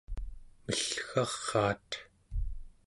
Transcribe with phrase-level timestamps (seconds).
[0.65, 1.89] mellgaraat